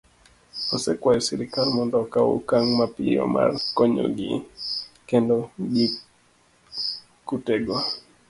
osekwayo 0.75 1.19
sirkal 1.27 1.67
mondo 1.77 1.95
okaw 2.03 2.27
okang' 2.37 2.73
mapiyo 2.79 3.23
mar 3.35 3.49
konyogi 3.75 4.31
kedo 5.09 5.39
gi 5.71 5.87
kutego 7.27 7.73